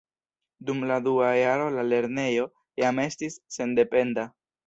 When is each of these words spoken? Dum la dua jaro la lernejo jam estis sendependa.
Dum 0.69 0.79
la 0.91 0.95
dua 1.07 1.27
jaro 1.39 1.67
la 1.75 1.83
lernejo 1.89 2.47
jam 2.85 3.05
estis 3.05 3.39
sendependa. 3.59 4.27